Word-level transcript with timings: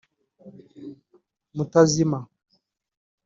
Mutazimiza 1.55 2.19